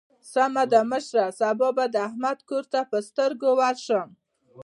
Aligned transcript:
سمه 0.33 0.63
ده 0.71 0.81
مشره؛ 0.91 1.25
سبا 1.39 1.69
به 1.77 1.85
د 1.93 1.95
احمد 2.07 2.37
کور 2.49 2.63
ته 2.73 2.79
پر 2.89 3.01
سترګو 3.09 3.49
ورشم. 3.59 4.09